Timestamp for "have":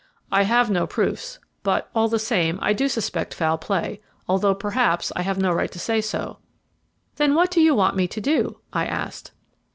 0.45-0.71, 5.21-5.37